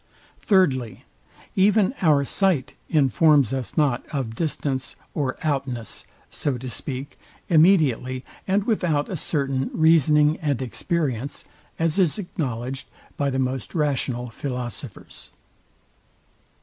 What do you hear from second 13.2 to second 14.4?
the most rational